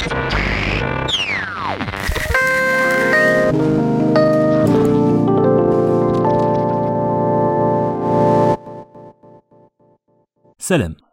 [0.00, 0.12] سلام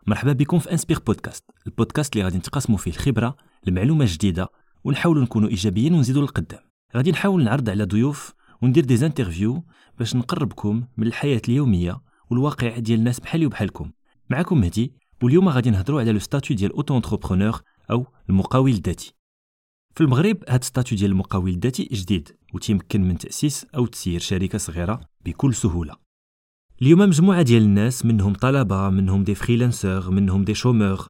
[0.08, 3.36] مرحبا بكم في Inspire Podcast البودكاست اللي غادي نتقاسموا فيه الخبرة
[3.68, 4.48] المعلومة الجديدة
[4.84, 6.60] ونحاولوا نكونوا إيجابيين ونزيدوا للقدام.
[6.96, 9.64] غادي نحاول نعرض على ضيوف وندير des interviews
[9.98, 13.92] باش نقربكم من الحياة اليومية والواقع ديال الناس بحالي وبحالكم.
[14.30, 14.94] معكم مهدي
[15.24, 17.62] واليوم غادي نهضروا على le statut ديال auto-entrepreneur
[17.92, 19.14] أو المقاول الذاتي
[19.96, 25.02] في المغرب هاد statut ديال المقاول الذاتي جديد وتيمكن من تأسيس أو تسيير شركة صغيرة
[25.26, 25.96] بكل سهولة.
[26.82, 31.08] اليوم مجموعة ديال الناس منهم طلبة منهم des freelanceurs منهم des chômeurs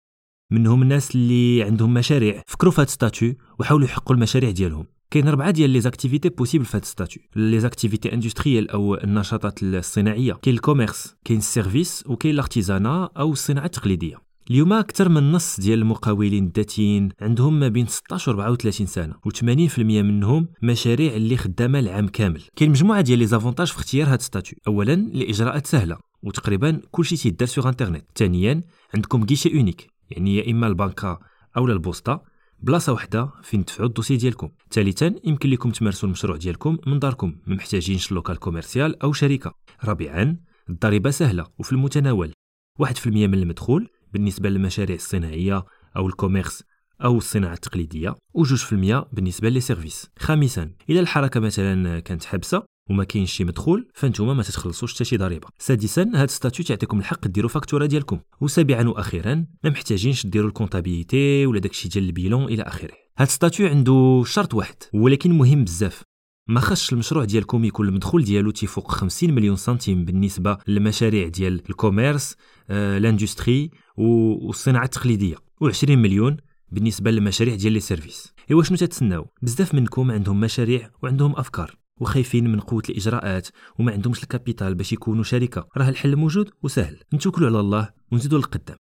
[0.52, 4.88] منهم الناس اللي عندهم مشاريع فكروا في هاد statut وحاولوا يحققوا المشاريع ديالهم.
[5.12, 7.24] كاين اربعه ديال les activités possibles في هاد statut.
[7.36, 10.34] les activités industrielles أو النشاطات الصناعية.
[10.34, 14.27] كاين ال commerce كاين ال service وكاين ال artisanat أو الصناعة التقليدية.
[14.52, 19.80] اليوم أكثر من نص ديال المقاولين الذاتيين عندهم ما بين 16 و 34 سنة و80%
[19.80, 22.44] منهم مشاريع اللي خدامة العام كامل.
[22.56, 24.58] كاين مجموعة ديال les avantages في اختيار هاد statut.
[24.68, 28.62] اولا الإجراءات سهلة وتقريبا كلشي تيدار sur internet ثانيا
[28.96, 31.20] عندكم guichet unique يعني يا إما البنكة
[31.58, 32.22] أو البوسطة
[32.60, 34.50] بلاصة واحدة فين تدفعوا ال dossier ديالكم.
[34.72, 39.54] ثالثا يمكن لكم تمارسوا المشروع ديالكم من داركم ما محتاجينش local commercial أو شركة.
[39.84, 40.38] رابعا
[40.70, 42.34] الضريبة سهلة وفي المتناول.
[42.80, 45.66] 1% من المدخول بالنسبة للمشاريع الصناعية
[45.98, 46.64] أو ال commerce
[47.04, 52.64] أو الصناعة التقليدية وجوج في المية بالنسبة les services خامسا إلى الحركة مثلا كانت حابسه
[52.90, 55.48] وما كاينش شي مدخول فانتوما ما تتخلصوش حتى شي ضريبة.
[55.60, 58.20] سادسا هاد statut تعطيكم الحق ديروا فاكتورة ديالكم.
[58.42, 62.94] وسابعا وأخيرا ما محتاجينش ديروا ال comptabilité ولا داكشي ديال ال bilan إلى آخره.
[63.18, 66.04] هاد statut عنده شرط واحد ولكن مهم بزاف.
[66.50, 71.77] ما خصش المشروع ديالكم يكون المدخول ديالو تيفوق 50 مليون سنتيم بالنسبة للمشاريع ديال ال
[71.77, 72.36] commerce
[72.70, 76.38] آه l'industrie والصناعة التقليدية و20 مليون
[76.72, 78.34] بالنسبة للمشاريع ديال les services.
[78.52, 83.48] إيوا شنو تتسناو؟ بزاف منكم عندهم مشاريع وعندهم أفكار وخايفين من قوة الإجراءات
[83.80, 85.68] وما عندهمش الكابيتال باش يكونوا شركة.
[85.78, 87.00] راه الحل موجود وسهل.
[87.14, 88.78] نتوكلوا على الله ونزيدوا للقدام.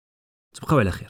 [0.53, 1.01] تبقاو على خير.